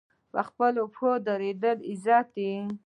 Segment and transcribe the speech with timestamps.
[0.31, 2.51] په خپلو پښو دریدل عزت دی